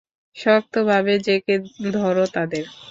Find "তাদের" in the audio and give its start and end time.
2.35-2.63